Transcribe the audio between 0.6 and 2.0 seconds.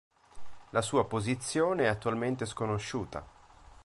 La sua posizione è